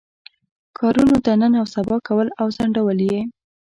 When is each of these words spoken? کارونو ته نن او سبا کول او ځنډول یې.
کارونو 0.77 1.17
ته 1.25 1.31
نن 1.41 1.53
او 1.61 1.65
سبا 1.75 1.97
کول 2.07 2.27
او 2.41 2.47
ځنډول 2.55 2.99
یې. 3.09 3.19